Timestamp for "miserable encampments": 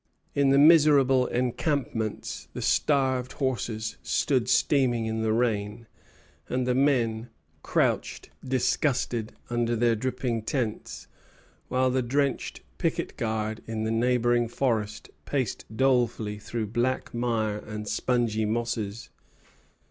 0.57-2.47